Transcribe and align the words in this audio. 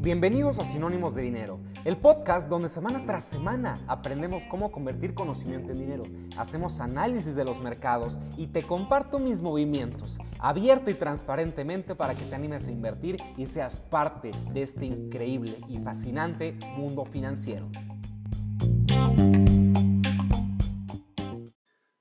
Bienvenidos 0.00 0.58
a 0.58 0.64
Sinónimos 0.64 1.14
de 1.14 1.20
Dinero, 1.20 1.60
el 1.84 1.98
podcast 1.98 2.48
donde 2.48 2.70
semana 2.70 3.04
tras 3.04 3.24
semana 3.24 3.78
aprendemos 3.86 4.46
cómo 4.46 4.72
convertir 4.72 5.12
conocimiento 5.12 5.72
en 5.72 5.80
dinero, 5.80 6.04
hacemos 6.38 6.80
análisis 6.80 7.36
de 7.36 7.44
los 7.44 7.60
mercados 7.60 8.18
y 8.38 8.46
te 8.46 8.62
comparto 8.62 9.18
mis 9.18 9.42
movimientos, 9.42 10.18
abierto 10.38 10.90
y 10.90 10.94
transparentemente 10.94 11.94
para 11.94 12.14
que 12.14 12.24
te 12.24 12.34
animes 12.34 12.66
a 12.66 12.70
invertir 12.70 13.18
y 13.36 13.44
seas 13.44 13.78
parte 13.78 14.30
de 14.54 14.62
este 14.62 14.86
increíble 14.86 15.60
y 15.68 15.76
fascinante 15.76 16.54
mundo 16.78 17.04
financiero. 17.04 17.68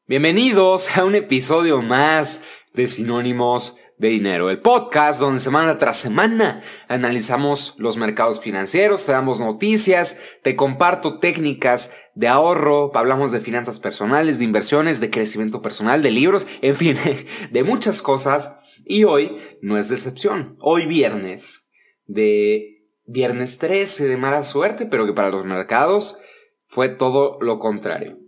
Bienvenidos 0.07 0.97
a 0.97 1.03
un 1.03 1.15
episodio 1.15 1.81
más 1.81 2.39
de 2.73 2.87
Sinónimos 2.87 3.75
de 3.97 4.09
dinero, 4.09 4.51
el 4.51 4.59
podcast 4.61 5.19
donde 5.19 5.39
semana 5.39 5.79
tras 5.79 5.97
semana 5.97 6.61
analizamos 6.87 7.73
los 7.79 7.97
mercados 7.97 8.39
financieros, 8.39 9.05
te 9.05 9.11
damos 9.11 9.39
noticias, 9.39 10.17
te 10.43 10.55
comparto 10.55 11.17
técnicas 11.17 11.91
de 12.13 12.27
ahorro, 12.27 12.91
hablamos 12.95 13.31
de 13.31 13.39
finanzas 13.39 13.79
personales, 13.79 14.37
de 14.37 14.45
inversiones, 14.45 14.99
de 14.99 15.09
crecimiento 15.09 15.63
personal, 15.63 16.03
de 16.03 16.11
libros, 16.11 16.45
en 16.61 16.75
fin, 16.75 16.95
de 17.51 17.63
muchas 17.63 18.03
cosas. 18.03 18.59
Y 18.85 19.03
hoy 19.03 19.35
no 19.61 19.77
es 19.77 19.89
decepción. 19.89 20.55
Hoy 20.59 20.85
viernes 20.85 21.71
de 22.05 22.83
viernes 23.05 23.57
13 23.57 24.07
de 24.07 24.17
mala 24.17 24.43
suerte, 24.43 24.85
pero 24.85 25.07
que 25.07 25.13
para 25.13 25.31
los 25.31 25.43
mercados 25.43 26.19
fue 26.67 26.89
todo 26.89 27.39
lo 27.41 27.57
contrario. 27.57 28.19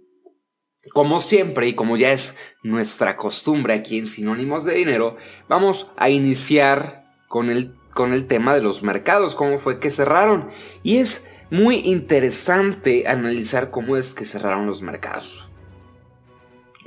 Como 0.94 1.20
siempre 1.20 1.68
y 1.68 1.74
como 1.74 1.98
ya 1.98 2.12
es 2.12 2.38
nuestra 2.64 3.18
costumbre 3.18 3.74
aquí 3.74 4.00
en 4.00 4.08
Sinónimos 4.08 4.64
de 4.64 4.76
Dinero, 4.76 5.18
vamos 5.48 5.92
a 5.98 6.10
iniciar 6.10 7.04
con 7.28 7.50
el, 7.50 7.76
con 7.94 8.14
el 8.14 8.28
tema 8.28 8.56
de 8.56 8.62
los 8.62 8.82
mercados, 8.82 9.36
cómo 9.36 9.60
fue 9.60 9.80
que 9.80 9.92
cerraron. 9.92 10.50
Y 10.82 10.98
es 10.98 11.30
muy 11.52 11.78
interesante 11.80 13.08
analizar 13.08 13.72
cómo 13.72 13.98
es 13.98 14.14
que 14.14 14.26
cerraron 14.26 14.66
los 14.66 14.82
mercados. 14.82 15.46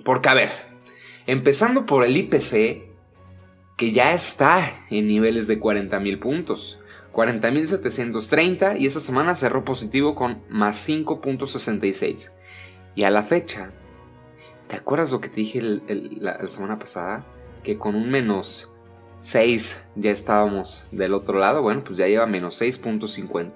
Porque 0.04 0.28
a 0.30 0.34
ver, 0.34 0.50
empezando 1.26 1.84
por 1.86 2.04
el 2.04 2.16
IPC, 2.16 2.90
que 3.76 3.92
ya 3.92 4.14
está 4.14 4.86
en 4.90 5.06
niveles 5.06 5.46
de 5.46 5.58
40 5.58 6.00
mil 6.00 6.18
puntos. 6.18 6.78
40.730 7.12 8.80
y 8.80 8.86
esta 8.86 9.00
semana 9.00 9.34
cerró 9.34 9.64
positivo 9.64 10.14
con 10.14 10.42
más 10.48 10.88
5.66. 10.88 12.32
Y 12.94 13.04
a 13.04 13.10
la 13.10 13.22
fecha, 13.22 13.70
¿Te 14.72 14.78
acuerdas 14.78 15.12
lo 15.12 15.20
que 15.20 15.28
te 15.28 15.36
dije 15.36 15.60
la, 15.60 16.48
semana 16.48 16.78
pasada? 16.78 17.26
Que 17.62 17.76
con 17.76 17.94
un 17.94 18.10
menos 18.10 18.72
6 19.20 19.84
ya 19.96 20.10
estábamos 20.10 20.86
del 20.90 21.12
otro 21.12 21.38
lado. 21.38 21.60
Bueno, 21.60 21.84
pues 21.84 21.98
ya 21.98 22.06
lleva 22.06 22.24
menos 22.24 22.58
6.50. 22.62 23.52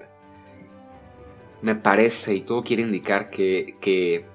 Me 1.63 1.73
parece, 1.73 2.35
y 2.35 2.41
todo 2.41 2.63
quiere 2.63 2.83
indicar 2.83 3.31
que, 3.31 3.77
que, 3.81 4.25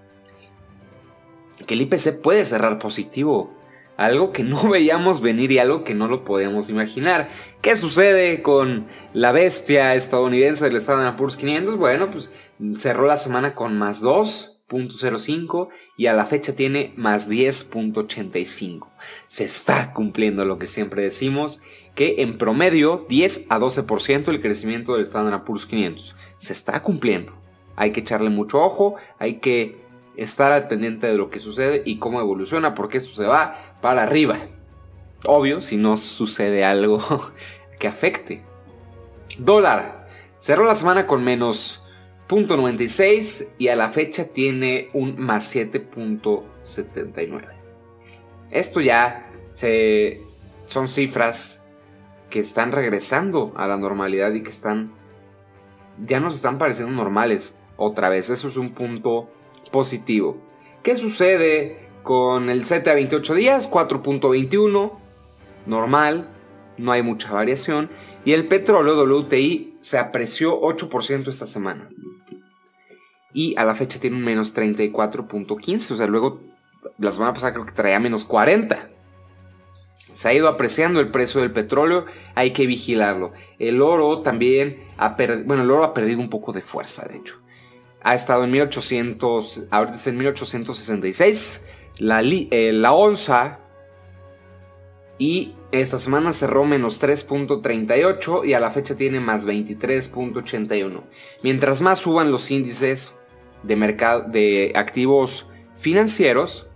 que 1.65 1.75
el 1.75 1.83
IPC 1.83 2.21
puede 2.21 2.45
cerrar 2.45 2.81
positivo. 2.81 3.55
Algo 3.97 4.33
que 4.33 4.43
no 4.43 4.69
veíamos 4.69 5.21
venir 5.21 5.53
y 5.53 5.61
algo 5.61 5.85
que 5.85 5.95
no 5.95 6.09
lo 6.09 6.25
podíamos 6.25 6.69
imaginar. 6.69 7.31
¿Qué 7.61 7.77
sucede 7.77 8.43
con 8.43 8.89
la 9.13 9.31
bestia 9.31 9.95
estadounidense 9.95 10.65
del 10.65 10.79
Standard 10.79 11.15
Poor's 11.15 11.37
500? 11.37 11.77
Bueno, 11.77 12.11
pues 12.11 12.33
cerró 12.79 13.07
la 13.07 13.19
semana 13.19 13.55
con 13.55 13.79
más 13.79 14.01
2 14.01 14.52
y 15.97 16.07
a 16.07 16.15
la 16.15 16.27
fecha 16.27 16.55
tiene 16.55 16.93
más 16.97 17.29
10.85. 17.29 18.89
Se 19.27 19.45
está 19.45 19.93
cumpliendo 19.93 20.45
lo 20.45 20.59
que 20.59 20.67
siempre 20.67 21.03
decimos, 21.03 21.61
que 21.95 22.23
en 22.23 22.39
promedio 22.39 23.07
10 23.09 23.47
a 23.51 23.59
12% 23.59 24.29
el 24.29 24.41
crecimiento 24.41 24.95
del 24.95 25.05
Standard 25.05 25.45
Poor's 25.45 25.67
500. 25.67 26.17
Se 26.39 26.53
está 26.53 26.83
cumpliendo. 26.83 27.33
Hay 27.77 27.93
que 27.93 28.01
echarle 28.01 28.31
mucho 28.31 28.61
ojo, 28.61 28.97
hay 29.19 29.35
que 29.35 29.83
estar 30.17 30.53
al 30.53 30.69
pendiente 30.69 31.07
de 31.07 31.15
lo 31.15 31.31
que 31.31 31.41
sucede 31.41 31.83
y 31.85 31.99
cómo 31.99 32.21
evoluciona, 32.21 32.75
porque 32.75 32.99
esto 32.99 33.15
se 33.15 33.27
va 33.27 33.77
para 33.81 34.03
arriba. 34.03 34.39
Obvio, 35.25 35.61
si 35.61 35.77
no 35.77 35.97
sucede 35.97 36.65
algo 36.65 37.03
que 37.79 37.89
afecte. 37.89 38.43
Dólar. 39.39 40.09
Cerró 40.39 40.65
la 40.65 40.75
semana 40.75 41.07
con 41.07 41.23
menos 41.23 41.82
96 42.29 43.55
y 43.59 43.69
a 43.69 43.77
la 43.77 43.91
fecha 43.91 44.25
tiene 44.25 44.89
un 44.95 45.21
más 45.21 45.55
7.79. 45.55 47.43
Esto 48.51 48.81
ya 48.81 49.31
son 50.67 50.89
cifras 50.89 51.61
que 52.31 52.41
están 52.41 52.73
regresando 52.73 53.53
a 53.57 53.67
la 53.67 53.77
normalidad 53.77 54.33
y 54.33 54.43
que 54.43 54.51
están 54.51 54.93
ya 56.07 56.21
nos 56.21 56.37
están 56.37 56.57
pareciendo 56.57 56.95
normales 56.95 57.55
otra 57.77 58.09
vez. 58.09 58.31
Eso 58.31 58.49
es 58.49 58.57
un 58.57 58.73
punto 58.73 59.29
positivo. 59.71 60.39
¿Qué 60.83 60.97
sucede 60.97 61.91
con 62.03 62.49
el 62.49 62.63
CT 62.63 62.89
a 62.89 62.95
28 62.95 63.35
días? 63.35 63.71
4.21, 63.71 64.93
normal, 65.67 66.31
no 66.79 66.93
hay 66.93 67.03
mucha 67.03 67.31
variación. 67.31 67.91
Y 68.25 68.33
el 68.33 68.49
petróleo 68.49 68.97
WTI 69.05 69.77
se 69.83 69.99
apreció 69.99 70.59
8% 70.61 71.29
esta 71.29 71.47
semana 71.47 71.91
y 73.33 73.55
a 73.57 73.65
la 73.65 73.75
fecha 73.75 73.99
tiene 73.99 74.17
un 74.17 74.25
menos 74.25 74.55
34.15. 74.55 75.91
O 75.93 75.97
sea, 75.97 76.07
luego 76.07 76.41
la 76.99 77.13
semana 77.13 77.33
pasada 77.33 77.53
creo 77.53 77.67
que 77.67 77.73
traía 77.73 78.01
menos 78.01 78.25
40. 78.25 78.91
Se 80.13 80.29
ha 80.29 80.35
ido 80.35 80.49
apreciando 80.49 81.01
el 81.01 81.09
precio 81.09 81.41
del 81.41 81.53
petróleo, 81.53 82.07
hay 82.35 82.53
que 82.53 82.67
vigilarlo. 82.67 83.33
El 83.59 83.81
oro 83.81 84.21
también 84.21 84.85
ha 84.99 85.17
perdido, 85.17 85.47
bueno, 85.47 85.63
el 85.63 85.71
oro 85.71 85.85
ha 85.85 85.95
perdido 85.95 86.21
un 86.21 86.31
poco 86.31 86.53
de 86.53 86.61
fuerza, 86.61 87.07
de 87.09 87.17
hecho. 87.17 87.41
Ha 88.03 88.15
estado 88.15 88.45
en 88.45 88.51
1800, 88.51 89.65
ahorita 89.71 89.97
es 89.97 90.07
en 90.07 90.19
1866, 90.19 91.65
la, 91.99 92.21
eh, 92.23 92.73
la 92.73 92.93
onza, 92.93 93.61
y 95.19 95.55
esta 95.71 95.99
semana 95.99 96.33
cerró 96.33 96.65
menos 96.65 97.01
3.38 97.01 98.45
y 98.45 98.55
a 98.55 98.61
la 98.61 98.73
fecha 98.73 98.97
tiene 98.97 99.21
más 99.21 99.47
23.81. 99.47 101.03
Mientras 101.43 101.81
más 101.81 102.01
suban 102.01 102.33
los 102.33 102.51
índices, 102.51 103.13
de, 103.63 103.77
mercado, 103.77 104.25
de 104.29 104.73
activos 104.75 105.49
financieros, 105.77 106.67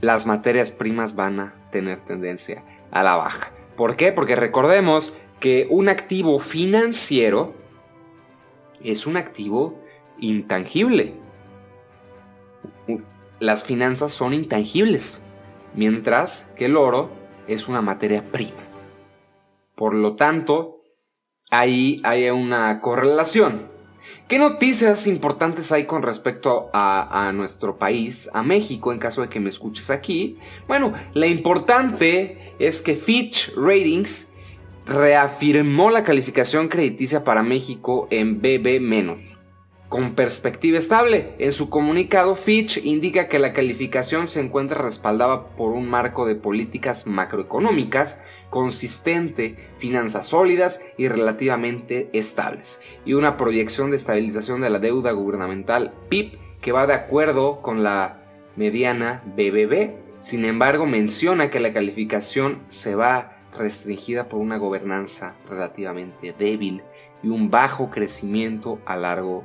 las 0.00 0.26
materias 0.26 0.72
primas 0.72 1.14
van 1.14 1.40
a 1.40 1.54
tener 1.70 2.04
tendencia 2.04 2.62
a 2.90 3.02
la 3.02 3.16
baja. 3.16 3.52
¿Por 3.76 3.96
qué? 3.96 4.12
Porque 4.12 4.36
recordemos 4.36 5.14
que 5.40 5.66
un 5.70 5.88
activo 5.88 6.40
financiero 6.40 7.54
es 8.82 9.06
un 9.06 9.16
activo 9.16 9.78
intangible. 10.18 11.14
Las 13.38 13.64
finanzas 13.64 14.12
son 14.12 14.34
intangibles, 14.34 15.22
mientras 15.74 16.50
que 16.56 16.66
el 16.66 16.76
oro 16.76 17.10
es 17.46 17.68
una 17.68 17.82
materia 17.82 18.30
prima. 18.30 18.68
Por 19.74 19.94
lo 19.94 20.16
tanto, 20.16 20.82
ahí 21.50 22.00
hay 22.04 22.30
una 22.30 22.80
correlación. 22.80 23.77
¿Qué 24.28 24.38
noticias 24.38 25.06
importantes 25.06 25.72
hay 25.72 25.86
con 25.86 26.02
respecto 26.02 26.68
a, 26.74 27.32
nuestro 27.34 27.78
país, 27.78 28.28
a 28.34 28.42
México, 28.42 28.92
en 28.92 28.98
caso 28.98 29.22
de 29.22 29.30
que 29.30 29.40
me 29.40 29.48
escuches 29.48 29.88
aquí? 29.88 30.36
Bueno, 30.66 30.92
la 31.14 31.26
importante 31.26 32.52
es 32.58 32.82
que 32.82 32.94
Fitch 32.94 33.54
Ratings 33.56 34.28
reafirmó 34.84 35.90
la 35.90 36.04
calificación 36.04 36.68
crediticia 36.68 37.24
para 37.24 37.42
México 37.42 38.06
en 38.10 38.42
BB- 38.42 39.38
con 39.88 40.14
perspectiva 40.14 40.76
estable. 40.76 41.32
En 41.38 41.52
su 41.52 41.70
comunicado, 41.70 42.36
Fitch 42.36 42.84
indica 42.84 43.28
que 43.28 43.38
la 43.38 43.54
calificación 43.54 44.28
se 44.28 44.40
encuentra 44.40 44.82
respaldada 44.82 45.46
por 45.56 45.72
un 45.72 45.88
marco 45.88 46.26
de 46.26 46.34
políticas 46.34 47.06
macroeconómicas 47.06 48.20
consistente, 48.50 49.56
finanzas 49.78 50.28
sólidas 50.28 50.82
y 50.96 51.08
relativamente 51.08 52.08
estables, 52.12 52.80
y 53.04 53.14
una 53.14 53.36
proyección 53.36 53.90
de 53.90 53.96
estabilización 53.96 54.60
de 54.60 54.70
la 54.70 54.78
deuda 54.78 55.12
gubernamental 55.12 55.92
PIB 56.08 56.38
que 56.60 56.72
va 56.72 56.86
de 56.86 56.94
acuerdo 56.94 57.60
con 57.62 57.82
la 57.82 58.22
mediana 58.56 59.22
BBB. 59.36 59.92
Sin 60.20 60.44
embargo, 60.44 60.86
menciona 60.86 61.50
que 61.50 61.60
la 61.60 61.72
calificación 61.72 62.62
se 62.70 62.94
va 62.94 63.36
restringida 63.56 64.28
por 64.28 64.40
una 64.40 64.56
gobernanza 64.56 65.34
relativamente 65.48 66.34
débil 66.36 66.82
y 67.22 67.28
un 67.28 67.50
bajo 67.50 67.90
crecimiento 67.90 68.80
a 68.84 68.96
largo 68.96 69.44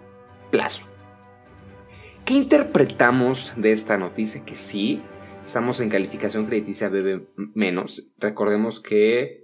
plazo. 0.52 0.86
¿Qué 2.26 2.34
interpretamos 2.36 3.54
de 3.58 3.72
esta 3.72 3.98
noticia? 3.98 4.46
Que 4.46 4.56
sí, 4.56 5.02
Estamos 5.44 5.82
en 5.82 5.90
calificación 5.90 6.46
crediticia 6.46 6.90
BB 6.90 7.28
menos. 7.54 8.08
Recordemos 8.18 8.80
que 8.80 9.44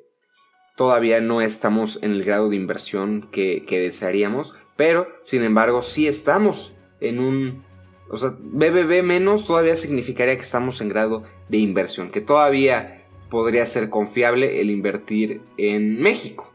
todavía 0.77 1.19
no 1.19 1.41
estamos 1.41 1.99
en 2.01 2.11
el 2.11 2.23
grado 2.23 2.49
de 2.49 2.55
inversión 2.55 3.27
que, 3.31 3.65
desearíamos, 3.69 4.55
pero 4.77 5.09
sin 5.23 5.43
embargo 5.43 5.83
sí 5.83 6.07
estamos 6.07 6.73
en 7.01 7.19
un... 7.19 7.65
O 8.09 8.17
sea, 8.17 8.33
BBB 8.39 9.03
menos 9.03 9.45
todavía 9.45 9.75
significaría 9.75 10.37
que 10.37 10.41
estamos 10.41 10.79
en 10.79 10.89
grado 10.89 11.23
de 11.49 11.57
inversión, 11.57 12.11
que 12.11 12.21
todavía 12.21 13.05
podría 13.29 13.65
ser 13.65 13.89
confiable 13.89 14.61
el 14.61 14.71
invertir 14.71 15.41
en 15.57 15.99
México. 15.99 16.51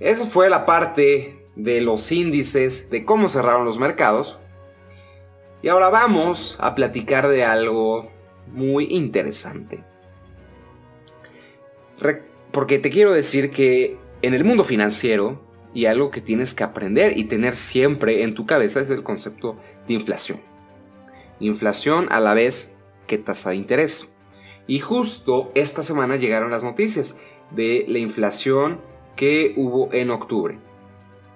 Eso 0.00 0.26
fue 0.26 0.50
la 0.50 0.66
parte 0.66 1.46
de 1.54 1.80
los 1.80 2.10
índices, 2.10 2.90
de 2.90 3.04
cómo 3.04 3.28
cerraron 3.28 3.64
los 3.64 3.78
mercados. 3.78 4.38
Y 5.62 5.68
ahora 5.68 5.90
vamos 5.90 6.56
a 6.60 6.74
platicar 6.74 7.28
de 7.28 7.44
algo 7.44 8.10
muy 8.48 8.86
interesante. 8.90 9.84
Porque 12.50 12.78
te 12.80 12.90
quiero 12.90 13.12
decir 13.12 13.50
que 13.50 13.96
en 14.22 14.34
el 14.34 14.44
mundo 14.44 14.64
financiero, 14.64 15.40
y 15.72 15.86
algo 15.86 16.10
que 16.10 16.20
tienes 16.20 16.52
que 16.52 16.64
aprender 16.64 17.16
y 17.16 17.24
tener 17.24 17.56
siempre 17.56 18.24
en 18.24 18.34
tu 18.34 18.44
cabeza 18.44 18.80
es 18.80 18.90
el 18.90 19.02
concepto 19.02 19.56
de 19.86 19.94
inflación. 19.94 20.40
Inflación 21.40 22.08
a 22.10 22.20
la 22.20 22.34
vez 22.34 22.76
que 23.06 23.16
tasa 23.16 23.50
de 23.50 23.56
interés. 23.56 24.08
Y 24.66 24.80
justo 24.80 25.50
esta 25.54 25.82
semana 25.82 26.16
llegaron 26.16 26.50
las 26.50 26.64
noticias 26.64 27.16
de 27.52 27.86
la 27.88 27.98
inflación 28.00 28.80
que 29.16 29.54
hubo 29.56 29.92
en 29.92 30.10
octubre 30.10 30.58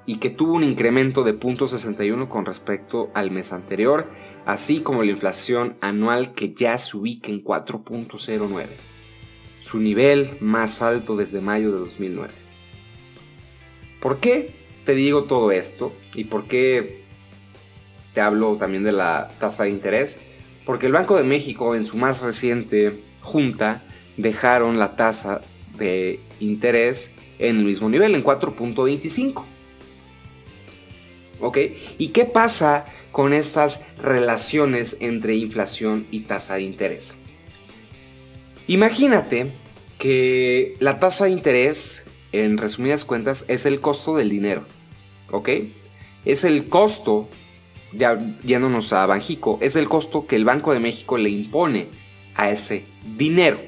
y 0.07 0.17
que 0.17 0.31
tuvo 0.31 0.55
un 0.55 0.63
incremento 0.65 1.25
de 1.25 1.39
0.61 1.39 2.29
con 2.29 2.47
respecto 2.47 3.11
al 3.13 3.33
mes 3.33 3.53
anterior, 3.53 4.07
así 4.47 4.81
como 4.81 5.03
la 5.03 5.11
inflación 5.11 5.77
anual 5.81 6.33
que 6.33 6.55
ya 6.55 6.79
se 6.79 6.97
ubica 6.97 7.31
en 7.31 7.43
4.09, 7.43 8.67
su 9.61 9.79
nivel 9.79 10.37
más 10.41 10.81
alto 10.81 11.17
desde 11.17 11.41
mayo 11.41 11.73
de 11.73 11.79
2009. 11.79 12.33
¿Por 14.01 14.19
qué 14.19 14.55
te 14.85 14.95
digo 14.95 15.25
todo 15.25 15.51
esto 15.51 15.93
y 16.15 16.25
por 16.25 16.45
qué 16.45 17.03
te 18.15 18.21
hablo 18.21 18.57
también 18.57 18.85
de 18.85 18.93
la 18.93 19.29
tasa 19.41 19.65
de 19.65 19.71
interés? 19.71 20.19
Porque 20.65 20.87
el 20.87 20.93
Banco 20.93 21.17
de 21.17 21.25
México 21.25 21.75
en 21.75 21.85
su 21.85 21.97
más 21.97 22.23
reciente 22.23 23.03
junta 23.21 23.83
dejaron 24.17 24.79
la 24.79 24.95
tasa 24.95 25.41
de 25.77 26.21
interés 26.39 27.11
en 27.39 27.57
el 27.57 27.65
mismo 27.65 27.89
nivel, 27.89 28.15
en 28.15 28.23
4.25. 28.23 29.56
¿Ok? 31.41 31.59
¿Y 31.99 32.09
qué 32.09 32.25
pasa 32.25 32.87
con 33.13 33.33
estas 33.33 33.83
relaciones 34.03 34.97
entre 35.01 35.35
inflación 35.35 36.07
y 36.11 36.21
tasa 36.21 36.55
de 36.55 36.63
interés? 36.63 37.17
Imagínate 38.67 39.53
que 39.99 40.77
la 40.81 40.99
tasa 40.99 41.27
de 41.27 41.31
interés, 41.31 42.05
en 42.33 42.59
resumidas 42.59 43.05
cuentas, 43.05 43.45
es 43.49 43.67
el 43.67 43.81
costo 43.81 44.17
del 44.17 44.29
dinero. 44.29 44.65
¿Ok? 45.31 45.51
Es 46.25 46.45
el 46.45 46.69
costo, 46.69 47.29
ya 47.93 48.19
yéndonos 48.43 48.93
a 48.93 49.07
Banjico, 49.07 49.59
es 49.61 49.77
el 49.77 49.89
costo 49.89 50.27
que 50.27 50.37
el 50.37 50.45
Banco 50.45 50.73
de 50.73 50.81
México 50.81 51.17
le 51.17 51.31
impone 51.31 51.87
a 52.35 52.51
ese 52.51 52.85
dinero. 53.17 53.59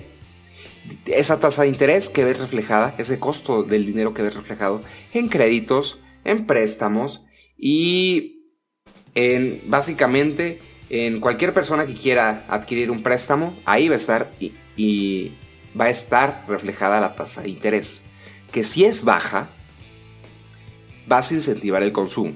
Esa 1.07 1.39
tasa 1.39 1.63
de 1.63 1.69
interés 1.69 2.09
que 2.09 2.25
ves 2.25 2.41
reflejada, 2.41 2.95
ese 2.99 3.19
costo 3.19 3.63
del 3.63 3.85
dinero 3.85 4.15
que 4.15 4.23
ves 4.23 4.35
reflejado 4.35 4.81
en 5.13 5.29
créditos, 5.29 6.01
en 6.25 6.47
préstamos 6.47 7.25
y 7.59 8.53
en 9.15 9.61
básicamente 9.67 10.61
en 10.91 11.21
cualquier 11.21 11.53
persona 11.53 11.87
que 11.87 11.95
quiera 11.95 12.47
adquirir 12.49 12.91
un 12.91 13.03
préstamo, 13.03 13.55
ahí 13.65 13.89
va 13.89 13.95
a 13.95 13.97
estar 13.97 14.31
y, 14.41 14.53
y 14.77 15.33
va 15.79 15.87
a 15.87 15.91
estar 15.91 16.45
reflejada 16.49 17.01
la 17.01 17.15
tasa 17.15 17.43
de 17.43 17.51
interés. 17.51 18.03
Que 18.53 18.65
si 18.65 18.85
es 18.85 19.05
baja, 19.05 19.49
vas 21.07 21.31
a 21.31 21.35
incentivar 21.35 21.83
el 21.83 21.93
consumo. 21.93 22.35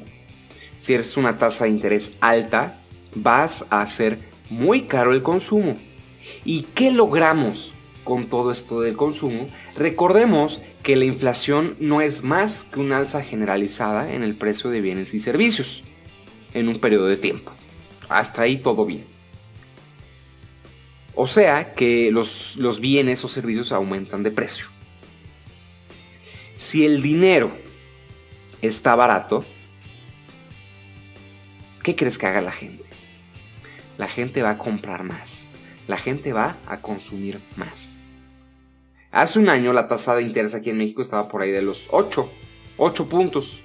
Si 0.78 0.94
es 0.94 1.16
una 1.16 1.36
tasa 1.36 1.64
de 1.64 1.70
interés 1.70 2.12
alta, 2.20 2.80
vas 3.14 3.64
a 3.70 3.82
hacer 3.82 4.18
muy 4.50 4.82
caro 4.82 5.12
el 5.12 5.22
consumo. 5.22 5.76
¿Y 6.44 6.62
qué 6.74 6.90
logramos 6.90 7.72
con 8.04 8.26
todo 8.26 8.50
esto 8.50 8.80
del 8.80 8.96
consumo? 8.96 9.48
Recordemos 9.76 10.60
que 10.82 10.96
la 10.96 11.04
inflación 11.04 11.76
no 11.78 12.00
es 12.00 12.22
más 12.22 12.64
que 12.64 12.80
una 12.80 12.98
alza 12.98 13.22
generalizada 13.22 14.12
en 14.12 14.22
el 14.22 14.34
precio 14.34 14.70
de 14.70 14.80
bienes 14.80 15.14
y 15.14 15.20
servicios 15.20 15.84
en 16.54 16.68
un 16.68 16.78
periodo 16.80 17.06
de 17.06 17.16
tiempo. 17.16 17.52
Hasta 18.08 18.42
ahí 18.42 18.58
todo 18.58 18.84
bien. 18.84 19.04
O 21.14 21.26
sea 21.26 21.74
que 21.74 22.10
los, 22.10 22.56
los 22.56 22.80
bienes 22.80 23.24
o 23.24 23.28
servicios 23.28 23.70
aumentan 23.72 24.22
de 24.22 24.30
precio. 24.30 24.66
Si 26.56 26.84
el 26.86 27.02
dinero 27.02 27.52
está 28.62 28.94
barato, 28.94 29.44
¿qué 31.82 31.94
crees 31.94 32.18
que 32.18 32.26
haga 32.26 32.40
la 32.40 32.52
gente? 32.52 32.88
La 33.98 34.08
gente 34.08 34.42
va 34.42 34.50
a 34.50 34.58
comprar 34.58 35.04
más 35.04 35.48
la 35.88 35.96
gente 35.96 36.32
va 36.32 36.56
a 36.66 36.80
consumir 36.80 37.40
más. 37.56 37.98
Hace 39.10 39.38
un 39.38 39.48
año 39.48 39.72
la 39.72 39.88
tasa 39.88 40.14
de 40.14 40.22
interés 40.22 40.54
aquí 40.54 40.70
en 40.70 40.78
México 40.78 41.02
estaba 41.02 41.28
por 41.28 41.42
ahí 41.42 41.50
de 41.50 41.62
los 41.62 41.88
8, 41.90 42.28
8 42.78 43.08
puntos, 43.08 43.60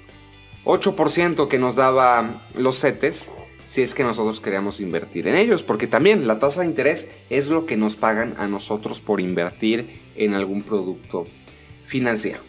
8% 0.66 1.48
que 1.48 1.60
nos 1.60 1.76
daba 1.76 2.42
los 2.56 2.80
CETES 2.80 3.32
si 3.68 3.82
es 3.82 3.94
que 3.94 4.04
nosotros 4.04 4.40
queríamos 4.40 4.80
invertir 4.80 5.28
en 5.28 5.36
ellos, 5.36 5.62
porque 5.62 5.88
también 5.88 6.26
la 6.26 6.40
tasa 6.40 6.62
de 6.62 6.68
interés 6.68 7.10
es 7.30 7.50
lo 7.50 7.66
que 7.66 7.76
nos 7.76 7.98
pagan 7.98 8.36
a 8.38 8.48
nosotros 8.48 9.02
por 9.02 9.20
invertir 9.20 10.00
en 10.16 10.34
algún 10.34 10.62
producto 10.62 11.28
financiero. 11.86 12.40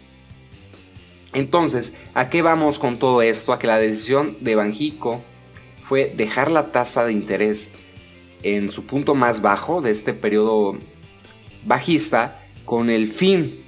Entonces, 1.32 1.94
¿a 2.14 2.28
qué 2.30 2.40
vamos 2.40 2.78
con 2.78 2.98
todo 2.98 3.20
esto? 3.20 3.52
A 3.52 3.58
que 3.58 3.66
la 3.66 3.78
decisión 3.78 4.36
de 4.40 4.54
Banjico 4.54 5.22
fue 5.88 6.12
dejar 6.16 6.50
la 6.50 6.70
tasa 6.70 7.04
de 7.04 7.12
interés 7.12 7.72
en 8.42 8.72
su 8.72 8.84
punto 8.84 9.14
más 9.14 9.42
bajo 9.42 9.80
de 9.80 9.90
este 9.90 10.14
periodo 10.14 10.76
bajista 11.64 12.40
con 12.64 12.90
el 12.90 13.08
fin 13.08 13.62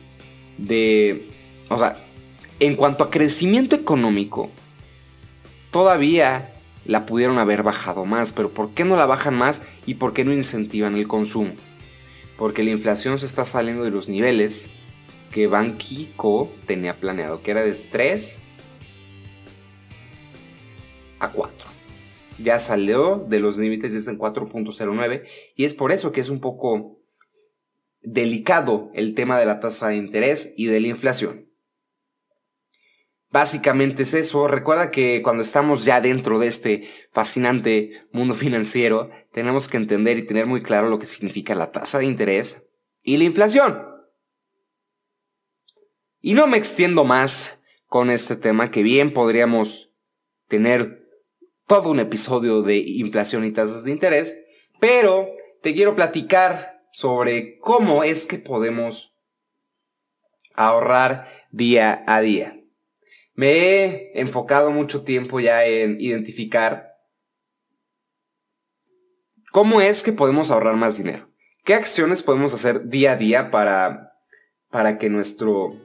de, 0.59 1.29
o 1.69 1.79
sea, 1.79 1.97
en 2.61 2.77
cuanto 2.77 3.05
a 3.05 3.11
crecimiento 3.11 3.75
económico, 3.75 4.51
todavía 5.71 6.53
la 6.85 7.07
pudieron 7.07 7.39
haber 7.39 7.63
bajado 7.63 8.05
más, 8.05 8.33
pero 8.33 8.51
¿por 8.51 8.71
qué 8.71 8.85
no 8.85 8.97
la 8.97 9.07
bajan 9.07 9.35
más 9.35 9.63
y 9.87 9.95
por 9.95 10.13
qué 10.13 10.25
no 10.25 10.33
incentivan 10.33 10.97
el 10.97 11.09
consumo? 11.09 11.53
Porque 12.37 12.63
la 12.63 12.71
inflación 12.71 13.19
se 13.19 13.27
está 13.27 13.45
saliendo 13.45 13.85
de 13.85 13.91
los 13.91 14.09
niveles 14.09 14.69
que 15.33 15.47
Banquico 15.47 16.51
tenía 16.67 16.95
planeado, 16.95 17.43
que 17.43 17.51
era 17.53 17.63
de 17.63 17.75
3 17.75 18.41
a 21.21 21.29
4 21.29 21.60
ya 22.43 22.59
salió 22.59 23.25
de 23.29 23.41
los 23.41 23.59
límites, 23.59 23.95
es 23.95 24.07
en 24.09 24.19
4.09 24.19 25.25
y 25.55 25.65
es 25.65 25.75
por 25.75 25.93
eso 25.93 26.13
que 26.13 26.21
es 26.21 26.31
un 26.31 26.41
poco 26.41 27.01
delicado 28.03 28.91
el 28.95 29.15
tema 29.15 29.39
de 29.39 29.47
la 29.47 29.61
tasa 29.61 29.89
de 29.89 29.97
interés 29.97 30.53
y 30.57 30.67
de 30.67 30.81
la 30.81 30.89
inflación. 30.89 31.51
Básicamente 33.31 34.03
es 34.03 34.15
eso. 34.15 34.49
Recuerda 34.49 34.91
que 34.91 35.23
cuando 35.23 35.43
estamos 35.43 35.85
ya 35.85 36.01
dentro 36.01 36.41
de 36.41 36.49
este 36.49 36.89
fascinante 37.13 38.07
mundo 38.13 38.35
financiero, 38.35 39.11
tenemos 39.33 39.69
que 39.69 39.77
entender 39.77 40.19
y 40.19 40.27
tener 40.27 40.47
muy 40.47 40.63
claro 40.63 40.89
lo 40.89 40.99
que 40.99 41.07
significa 41.07 41.55
la 41.55 41.71
tasa 41.71 41.99
de 41.99 42.07
interés 42.07 42.65
y 43.03 43.19
la 43.19 43.25
inflación. 43.25 43.87
Y 46.21 46.35
no 46.35 46.47
me 46.49 46.57
extiendo 46.57 47.05
más 47.05 47.63
con 47.87 48.11
este 48.11 48.37
tema 48.37 48.71
que 48.71 48.83
bien 48.83 49.13
podríamos 49.13 49.93
tener 50.49 51.00
todo 51.71 51.91
un 51.91 52.01
episodio 52.01 52.63
de 52.63 52.79
inflación 52.79 53.45
y 53.45 53.53
tasas 53.53 53.85
de 53.85 53.93
interés, 53.93 54.37
pero 54.81 55.29
te 55.63 55.73
quiero 55.73 55.95
platicar 55.95 56.83
sobre 56.91 57.61
cómo 57.61 58.03
es 58.03 58.27
que 58.27 58.39
podemos 58.39 59.15
ahorrar 60.55 61.29
día 61.53 62.03
a 62.09 62.23
día. 62.23 62.61
Me 63.35 63.53
he 63.53 64.21
enfocado 64.21 64.73
mucho 64.73 65.05
tiempo 65.05 65.39
ya 65.39 65.65
en 65.65 66.01
identificar 66.01 66.97
cómo 69.53 69.81
es 69.81 70.03
que 70.03 70.13
podemos 70.13 70.51
ahorrar 70.51 70.75
más 70.75 70.99
dinero. 70.99 71.31
¿Qué 71.65 71.75
acciones 71.75 72.25
podemos 72.25 72.53
hacer 72.53 72.89
día 72.89 73.13
a 73.13 73.17
día 73.17 73.53
para, 73.53 74.17
para 74.71 74.99
que 74.99 75.09
nuestro, 75.09 75.77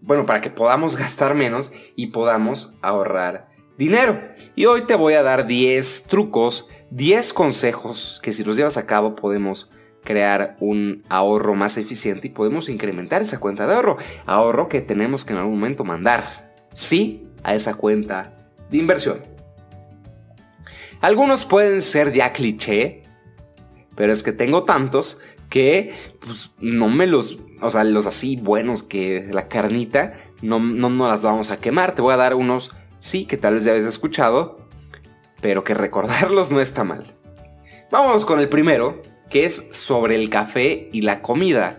bueno, 0.00 0.24
para 0.24 0.40
que 0.40 0.48
podamos 0.48 0.96
gastar 0.96 1.34
menos 1.34 1.74
y 1.94 2.06
podamos 2.06 2.72
ahorrar 2.80 3.53
dinero. 3.78 4.20
Y 4.54 4.66
hoy 4.66 4.82
te 4.82 4.94
voy 4.94 5.14
a 5.14 5.22
dar 5.22 5.46
10 5.46 6.04
trucos, 6.04 6.66
10 6.90 7.32
consejos 7.32 8.20
que 8.22 8.32
si 8.32 8.44
los 8.44 8.56
llevas 8.56 8.76
a 8.76 8.86
cabo 8.86 9.14
podemos 9.14 9.70
crear 10.04 10.56
un 10.60 11.02
ahorro 11.08 11.54
más 11.54 11.78
eficiente 11.78 12.28
y 12.28 12.30
podemos 12.30 12.68
incrementar 12.68 13.22
esa 13.22 13.40
cuenta 13.40 13.66
de 13.66 13.74
ahorro. 13.74 13.96
Ahorro 14.26 14.68
que 14.68 14.80
tenemos 14.80 15.24
que 15.24 15.32
en 15.32 15.38
algún 15.38 15.54
momento 15.54 15.84
mandar, 15.84 16.54
sí, 16.72 17.26
a 17.42 17.54
esa 17.54 17.74
cuenta 17.74 18.34
de 18.70 18.78
inversión. 18.78 19.22
Algunos 21.00 21.44
pueden 21.44 21.82
ser 21.82 22.12
ya 22.12 22.32
cliché, 22.32 23.02
pero 23.94 24.12
es 24.12 24.22
que 24.22 24.32
tengo 24.32 24.64
tantos 24.64 25.18
que 25.48 25.92
pues, 26.20 26.50
no 26.60 26.88
me 26.88 27.06
los, 27.06 27.38
o 27.60 27.70
sea, 27.70 27.84
los 27.84 28.06
así 28.06 28.36
buenos 28.36 28.82
que 28.82 29.28
la 29.30 29.48
carnita, 29.48 30.18
no, 30.42 30.58
no 30.58 30.90
nos 30.90 31.08
las 31.08 31.22
vamos 31.22 31.50
a 31.50 31.58
quemar. 31.58 31.94
Te 31.94 32.02
voy 32.02 32.14
a 32.14 32.18
dar 32.18 32.34
unos 32.34 32.70
sí, 33.04 33.26
que 33.26 33.36
tal 33.36 33.54
vez 33.54 33.64
ya 33.64 33.72
habéis 33.72 33.84
escuchado, 33.84 34.66
pero 35.42 35.62
que 35.62 35.74
recordarlos 35.74 36.50
no 36.50 36.60
está 36.60 36.84
mal. 36.84 37.04
Vamos 37.90 38.24
con 38.24 38.40
el 38.40 38.48
primero, 38.48 39.02
que 39.28 39.44
es 39.44 39.68
sobre 39.72 40.14
el 40.14 40.30
café 40.30 40.88
y 40.90 41.02
la 41.02 41.20
comida 41.20 41.76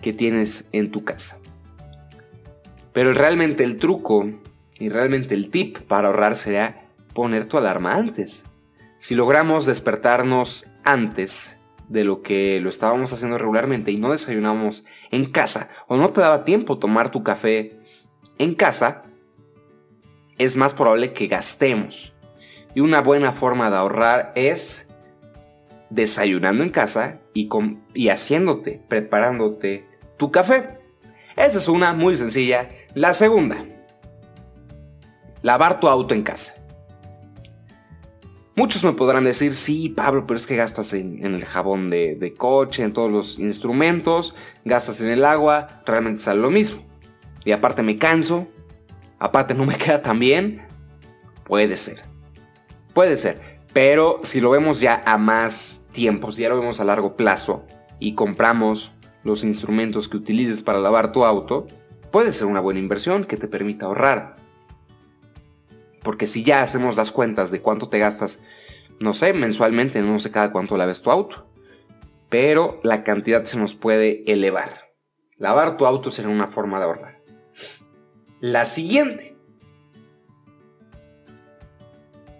que 0.00 0.12
tienes 0.12 0.68
en 0.70 0.92
tu 0.92 1.04
casa. 1.04 1.38
Pero 2.92 3.12
realmente 3.12 3.64
el 3.64 3.78
truco 3.78 4.30
y 4.78 4.88
realmente 4.88 5.34
el 5.34 5.50
tip 5.50 5.78
para 5.78 6.08
ahorrar 6.08 6.36
sería 6.36 6.86
poner 7.12 7.46
tu 7.46 7.58
alarma 7.58 7.94
antes. 7.94 8.44
Si 8.98 9.16
logramos 9.16 9.66
despertarnos 9.66 10.68
antes 10.84 11.58
de 11.88 12.04
lo 12.04 12.22
que 12.22 12.60
lo 12.60 12.68
estábamos 12.68 13.12
haciendo 13.12 13.36
regularmente 13.36 13.90
y 13.90 13.96
no 13.96 14.12
desayunamos 14.12 14.84
en 15.10 15.24
casa 15.24 15.70
o 15.88 15.96
no 15.96 16.10
te 16.10 16.20
daba 16.20 16.44
tiempo 16.44 16.78
tomar 16.78 17.10
tu 17.10 17.24
café 17.24 17.80
en 18.38 18.54
casa, 18.54 19.02
es 20.38 20.56
más 20.56 20.74
probable 20.74 21.12
que 21.12 21.26
gastemos. 21.26 22.14
Y 22.74 22.80
una 22.80 23.00
buena 23.00 23.32
forma 23.32 23.70
de 23.70 23.76
ahorrar 23.76 24.32
es 24.34 24.88
desayunando 25.90 26.62
en 26.62 26.70
casa 26.70 27.20
y, 27.34 27.48
y 27.94 28.08
haciéndote, 28.08 28.80
preparándote 28.88 29.86
tu 30.16 30.30
café. 30.30 30.78
Esa 31.36 31.58
es 31.58 31.68
una 31.68 31.92
muy 31.92 32.14
sencilla. 32.14 32.68
La 32.94 33.14
segunda, 33.14 33.64
lavar 35.42 35.80
tu 35.80 35.88
auto 35.88 36.14
en 36.14 36.22
casa. 36.22 36.54
Muchos 38.56 38.82
me 38.82 38.92
podrán 38.92 39.22
decir, 39.22 39.54
sí, 39.54 39.88
Pablo, 39.88 40.26
pero 40.26 40.36
es 40.36 40.48
que 40.48 40.56
gastas 40.56 40.92
en, 40.92 41.24
el 41.24 41.44
jabón 41.44 41.90
de, 41.90 42.16
de, 42.16 42.32
coche, 42.32 42.82
en 42.82 42.92
todos 42.92 43.10
los 43.10 43.38
instrumentos, 43.38 44.34
gastas 44.64 45.00
en 45.00 45.10
el 45.10 45.24
agua, 45.24 45.80
realmente 45.86 46.20
sale 46.20 46.40
lo 46.40 46.50
mismo. 46.50 46.82
Y 47.44 47.52
aparte 47.52 47.84
me 47.84 47.98
canso, 47.98 48.48
aparte 49.18 49.54
no 49.54 49.64
me 49.64 49.76
queda 49.76 50.02
tan 50.02 50.18
bien. 50.18 50.66
Puede 51.44 51.76
ser, 51.76 52.02
puede 52.92 53.16
ser. 53.16 53.58
Pero 53.72 54.20
si 54.22 54.40
lo 54.40 54.50
vemos 54.50 54.80
ya 54.80 55.02
a 55.06 55.18
más 55.18 55.84
tiempo, 55.92 56.32
si 56.32 56.42
ya 56.42 56.48
lo 56.48 56.58
vemos 56.58 56.80
a 56.80 56.84
largo 56.84 57.14
plazo 57.16 57.64
y 57.98 58.14
compramos 58.14 58.92
los 59.24 59.44
instrumentos 59.44 60.08
que 60.08 60.16
utilices 60.16 60.62
para 60.62 60.80
lavar 60.80 61.12
tu 61.12 61.24
auto, 61.24 61.66
puede 62.10 62.32
ser 62.32 62.46
una 62.46 62.60
buena 62.60 62.80
inversión 62.80 63.24
que 63.24 63.36
te 63.36 63.48
permita 63.48 63.86
ahorrar. 63.86 64.36
Porque 66.02 66.26
si 66.26 66.42
ya 66.42 66.62
hacemos 66.62 66.96
las 66.96 67.12
cuentas 67.12 67.50
de 67.50 67.60
cuánto 67.60 67.88
te 67.88 67.98
gastas, 67.98 68.40
no 69.00 69.14
sé, 69.14 69.32
mensualmente, 69.32 70.00
no 70.00 70.18
sé 70.18 70.30
cada 70.30 70.52
cuánto 70.52 70.76
laves 70.76 71.02
tu 71.02 71.10
auto. 71.10 71.46
Pero 72.28 72.80
la 72.82 73.04
cantidad 73.04 73.44
se 73.44 73.58
nos 73.58 73.74
puede 73.74 74.30
elevar. 74.30 74.88
Lavar 75.36 75.76
tu 75.76 75.86
auto 75.86 76.10
será 76.10 76.28
una 76.28 76.48
forma 76.48 76.78
de 76.78 76.84
ahorrar. 76.84 77.17
La 78.40 78.64
siguiente. 78.64 79.36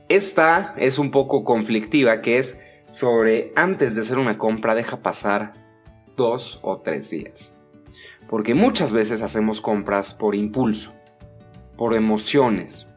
Esta 0.09 0.75
es 0.77 0.99
un 0.99 1.11
poco 1.11 1.45
conflictiva, 1.45 2.23
que 2.23 2.39
es 2.39 2.59
sobre 2.93 3.53
antes 3.57 3.95
de 3.95 4.01
hacer 4.03 4.19
una 4.19 4.39
compra 4.39 4.75
deja 4.75 5.03
pasar 5.03 5.53
dos 6.17 6.61
o 6.63 6.79
tres 6.79 7.11
días. 7.11 7.55
Porque 8.29 8.55
muchas 8.55 8.93
veces 8.93 9.23
hacemos 9.23 9.61
compras 9.61 10.15
por 10.15 10.35
impulso, 10.35 10.93
por 11.77 11.95
emociones, 11.95 12.89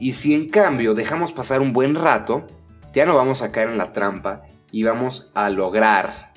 y 0.00 0.12
si 0.12 0.32
en 0.32 0.48
cambio 0.48 0.94
dejamos 0.94 1.30
pasar 1.30 1.60
un 1.60 1.74
buen 1.74 1.94
rato, 1.94 2.46
ya 2.94 3.04
no 3.04 3.14
vamos 3.14 3.42
a 3.42 3.52
caer 3.52 3.68
en 3.68 3.76
la 3.76 3.92
trampa 3.92 4.44
y 4.72 4.82
vamos 4.82 5.30
a 5.34 5.50
lograr 5.50 6.32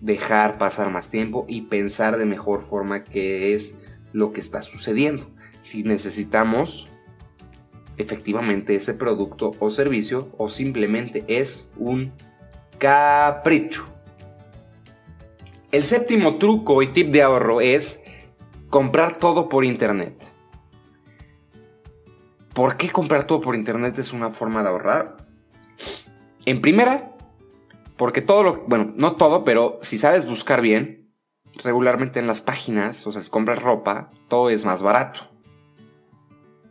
dejar 0.00 0.56
pasar 0.56 0.90
más 0.90 1.10
tiempo 1.10 1.44
y 1.46 1.62
pensar 1.62 2.16
de 2.16 2.24
mejor 2.24 2.62
forma 2.62 3.04
qué 3.04 3.54
es 3.54 3.76
lo 4.14 4.32
que 4.32 4.40
está 4.40 4.62
sucediendo. 4.62 5.26
Si 5.60 5.82
necesitamos 5.82 6.88
efectivamente 7.98 8.74
ese 8.74 8.94
producto 8.94 9.50
o 9.58 9.70
servicio 9.70 10.28
o 10.38 10.48
simplemente 10.48 11.24
es 11.28 11.68
un 11.76 12.12
capricho. 12.78 13.86
El 15.72 15.84
séptimo 15.84 16.36
truco 16.36 16.80
y 16.82 16.88
tip 16.88 17.10
de 17.10 17.22
ahorro 17.22 17.60
es 17.60 18.02
comprar 18.70 19.18
todo 19.18 19.48
por 19.48 19.64
internet. 19.64 20.14
¿Por 22.52 22.76
qué 22.76 22.90
comprar 22.90 23.24
todo 23.24 23.40
por 23.40 23.56
internet 23.56 23.98
es 23.98 24.12
una 24.12 24.30
forma 24.30 24.62
de 24.62 24.68
ahorrar? 24.68 25.16
En 26.46 26.60
primera, 26.60 27.16
porque 27.96 28.22
todo 28.22 28.44
lo, 28.44 28.64
bueno, 28.68 28.92
no 28.96 29.16
todo, 29.16 29.44
pero 29.44 29.80
si 29.82 29.98
sabes 29.98 30.26
buscar 30.26 30.60
bien, 30.60 31.03
regularmente 31.62 32.18
en 32.18 32.26
las 32.26 32.42
páginas, 32.42 33.06
o 33.06 33.12
sea, 33.12 33.22
si 33.22 33.30
compras 33.30 33.62
ropa, 33.62 34.10
todo 34.28 34.50
es 34.50 34.64
más 34.64 34.82
barato. 34.82 35.20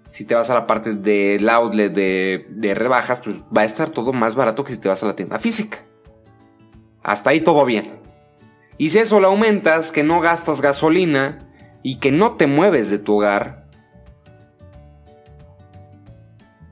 Si 0.10 0.26
te 0.26 0.36
vas 0.36 0.50
a 0.50 0.54
la 0.54 0.68
parte 0.68 0.94
del 0.94 1.50
outlet 1.50 1.92
de, 1.92 2.46
de 2.50 2.76
rebajas, 2.76 3.22
pues 3.22 3.38
va 3.56 3.62
a 3.62 3.66
estar 3.66 3.90
todo 3.90 4.14
más 4.14 4.36
barato 4.36 4.64
que 4.64 4.74
si 4.74 4.80
te 4.80 4.90
vas 4.90 5.02
a 5.04 5.08
la 5.08 5.16
tienda 5.16 5.40
física. 5.40 5.80
Hasta 7.02 7.32
ahí 7.32 7.42
todo 7.42 7.66
bien. 7.66 8.00
Y 8.78 8.90
si 8.90 9.00
eso 9.00 9.20
lo 9.20 9.28
aumentas, 9.28 9.92
que 9.92 10.04
no 10.04 10.20
gastas 10.20 10.62
gasolina 10.62 11.50
y 11.82 11.98
que 11.98 12.12
no 12.12 12.34
te 12.34 12.48
mueves 12.48 12.92
de 12.92 13.00
tu 13.00 13.18
hogar, 13.18 13.64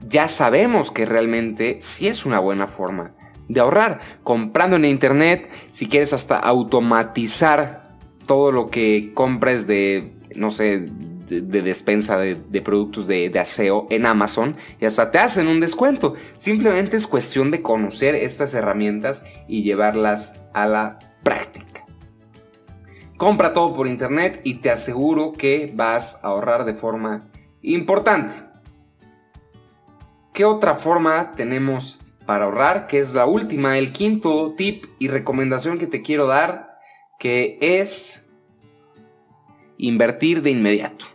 ya 0.07 0.27
sabemos 0.27 0.91
que 0.91 1.05
realmente 1.05 1.77
sí 1.81 2.07
es 2.07 2.25
una 2.25 2.39
buena 2.39 2.67
forma 2.67 3.13
de 3.47 3.59
ahorrar. 3.59 3.99
Comprando 4.23 4.75
en 4.75 4.85
internet, 4.85 5.49
si 5.71 5.87
quieres 5.87 6.13
hasta 6.13 6.37
automatizar 6.37 7.90
todo 8.31 8.53
lo 8.53 8.69
que 8.69 9.11
compres 9.13 9.67
de, 9.67 10.09
no 10.37 10.51
sé, 10.51 10.89
de, 11.27 11.61
despensa 11.61 12.17
de, 12.17 12.61
productos 12.61 13.05
de, 13.05 13.29
de, 13.29 13.39
aseo 13.39 13.87
en 13.89 14.05
Amazon 14.05 14.55
y 14.79 14.85
hasta 14.85 15.11
te 15.11 15.17
hacen 15.17 15.47
un 15.47 15.59
descuento. 15.59 16.13
Simplemente 16.37 16.95
es 16.95 17.07
cuestión 17.07 17.51
de 17.51 17.61
conocer 17.61 18.15
estas 18.15 18.53
herramientas 18.53 19.25
y 19.49 19.63
llevarlas 19.63 20.33
a 20.53 20.65
la 20.65 20.99
práctica. 21.23 21.85
Compra 23.17 23.51
todo 23.51 23.75
por 23.75 23.85
internet 23.85 24.39
y 24.45 24.59
te 24.59 24.71
aseguro 24.71 25.33
que 25.33 25.69
vas 25.75 26.17
a 26.23 26.29
ahorrar 26.29 26.63
de 26.63 26.75
forma 26.75 27.27
importante. 27.61 28.33
¿Qué 30.31 30.45
otra 30.45 30.75
forma 30.75 31.33
tenemos 31.33 31.99
para 32.25 32.45
ahorrar? 32.45 32.87
Que 32.87 32.99
es 32.99 33.13
la 33.13 33.25
última, 33.25 33.77
el 33.77 33.91
quinto 33.91 34.53
tip 34.55 34.85
y 34.99 35.09
recomendación 35.09 35.79
que 35.79 35.87
te 35.87 36.01
quiero 36.01 36.27
dar, 36.27 36.70
que 37.21 37.59
es 37.61 38.27
invertir 39.77 40.41
de 40.41 40.49
inmediato. 40.49 41.05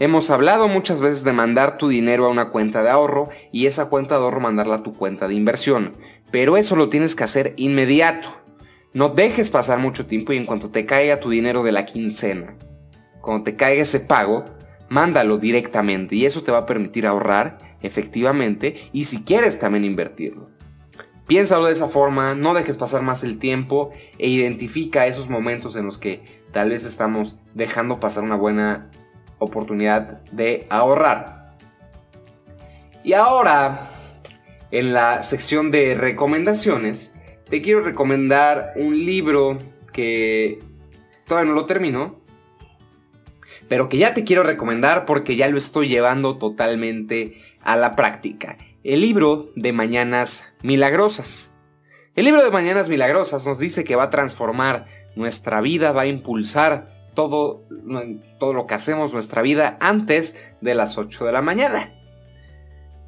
Hemos 0.00 0.28
hablado 0.28 0.66
muchas 0.66 1.00
veces 1.00 1.22
de 1.22 1.32
mandar 1.32 1.78
tu 1.78 1.86
dinero 1.86 2.26
a 2.26 2.30
una 2.30 2.50
cuenta 2.50 2.82
de 2.82 2.90
ahorro 2.90 3.28
y 3.52 3.66
esa 3.66 3.88
cuenta 3.88 4.18
de 4.18 4.24
ahorro 4.24 4.40
mandarla 4.40 4.74
a 4.74 4.82
tu 4.82 4.92
cuenta 4.92 5.28
de 5.28 5.34
inversión, 5.34 5.94
pero 6.32 6.56
eso 6.56 6.74
lo 6.74 6.88
tienes 6.88 7.14
que 7.14 7.22
hacer 7.22 7.54
inmediato. 7.58 8.28
No 8.92 9.10
dejes 9.10 9.52
pasar 9.52 9.78
mucho 9.78 10.06
tiempo 10.06 10.32
y 10.32 10.36
en 10.36 10.46
cuanto 10.46 10.68
te 10.72 10.84
caiga 10.84 11.20
tu 11.20 11.30
dinero 11.30 11.62
de 11.62 11.70
la 11.70 11.86
quincena, 11.86 12.56
cuando 13.20 13.44
te 13.44 13.54
caiga 13.54 13.82
ese 13.82 14.00
pago, 14.00 14.46
mándalo 14.88 15.38
directamente 15.38 16.16
y 16.16 16.26
eso 16.26 16.42
te 16.42 16.50
va 16.50 16.58
a 16.58 16.66
permitir 16.66 17.06
ahorrar 17.06 17.76
efectivamente 17.82 18.74
y 18.92 19.04
si 19.04 19.22
quieres 19.22 19.60
también 19.60 19.84
invertirlo. 19.84 20.55
Piénsalo 21.26 21.66
de 21.66 21.72
esa 21.72 21.88
forma, 21.88 22.34
no 22.34 22.54
dejes 22.54 22.76
pasar 22.76 23.02
más 23.02 23.24
el 23.24 23.38
tiempo 23.38 23.90
e 24.18 24.28
identifica 24.28 25.06
esos 25.06 25.28
momentos 25.28 25.74
en 25.74 25.84
los 25.86 25.98
que 25.98 26.22
tal 26.52 26.70
vez 26.70 26.84
estamos 26.84 27.36
dejando 27.54 27.98
pasar 27.98 28.22
una 28.22 28.36
buena 28.36 28.90
oportunidad 29.38 30.22
de 30.30 30.66
ahorrar. 30.70 31.56
Y 33.02 33.12
ahora, 33.12 33.90
en 34.70 34.92
la 34.92 35.22
sección 35.22 35.70
de 35.70 35.94
recomendaciones, 35.94 37.12
te 37.48 37.60
quiero 37.60 37.80
recomendar 37.80 38.72
un 38.76 38.96
libro 39.04 39.58
que 39.92 40.60
todavía 41.26 41.50
no 41.50 41.56
lo 41.56 41.66
termino, 41.66 42.16
pero 43.68 43.88
que 43.88 43.98
ya 43.98 44.14
te 44.14 44.24
quiero 44.24 44.42
recomendar 44.42 45.06
porque 45.06 45.36
ya 45.36 45.48
lo 45.48 45.58
estoy 45.58 45.88
llevando 45.88 46.38
totalmente 46.38 47.40
a 47.62 47.76
la 47.76 47.96
práctica. 47.96 48.58
El 48.86 49.00
libro 49.00 49.50
de 49.56 49.72
Mañanas 49.72 50.44
Milagrosas. 50.62 51.50
El 52.14 52.24
libro 52.24 52.44
de 52.44 52.52
Mañanas 52.52 52.88
Milagrosas 52.88 53.44
nos 53.44 53.58
dice 53.58 53.82
que 53.82 53.96
va 53.96 54.04
a 54.04 54.10
transformar 54.10 54.86
nuestra 55.16 55.60
vida, 55.60 55.90
va 55.90 56.02
a 56.02 56.06
impulsar 56.06 56.88
todo, 57.12 57.64
todo 58.38 58.52
lo 58.52 58.68
que 58.68 58.74
hacemos 58.74 59.12
nuestra 59.12 59.42
vida 59.42 59.76
antes 59.80 60.36
de 60.60 60.76
las 60.76 60.98
8 60.98 61.24
de 61.24 61.32
la 61.32 61.42
mañana. 61.42 61.94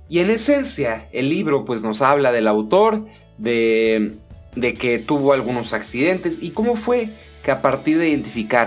Y 0.09 0.19
en 0.19 0.31
esencia, 0.31 1.09
el 1.13 1.29
libro 1.29 1.65
pues 1.65 1.85
nos 1.85 2.03
habla 2.03 2.33
del 2.33 2.49
autor, 2.49 3.07
de, 3.37 4.17
de 4.57 4.75
que 4.75 4.99
tuvo 4.99 5.33
algunos 5.33 5.75
accidentes 5.75 6.41
y 6.43 6.51
cómo 6.51 6.75
fue 6.75 7.11
que 7.45 7.53
a 7.53 7.63
partir 7.63 7.99
de 7.99 8.09
identificar 8.09 8.57